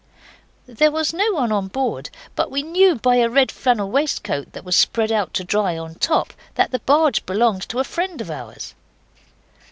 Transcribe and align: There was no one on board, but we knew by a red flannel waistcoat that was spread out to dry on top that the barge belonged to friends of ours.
There 0.65 0.89
was 0.89 1.13
no 1.13 1.31
one 1.33 1.51
on 1.51 1.67
board, 1.67 2.09
but 2.35 2.49
we 2.49 2.63
knew 2.63 2.95
by 2.95 3.17
a 3.17 3.29
red 3.29 3.51
flannel 3.51 3.91
waistcoat 3.91 4.51
that 4.53 4.63
was 4.65 4.75
spread 4.75 5.11
out 5.11 5.31
to 5.35 5.43
dry 5.43 5.77
on 5.77 5.93
top 5.93 6.33
that 6.55 6.71
the 6.71 6.79
barge 6.79 7.23
belonged 7.27 7.69
to 7.69 7.83
friends 7.83 8.19
of 8.19 8.31
ours. 8.31 8.73